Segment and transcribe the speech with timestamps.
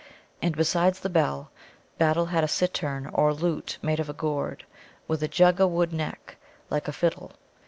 [0.41, 1.51] And besides the bell,
[1.99, 4.65] Battle had a cittern, or lute, made of a gourd,
[5.07, 6.37] with a Jugga wood neck
[6.71, 7.33] like a fiddle.